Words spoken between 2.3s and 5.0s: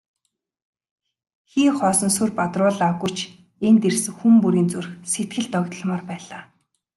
бадруулаагүй ч энд ирсэн хүн бүрийн зүрх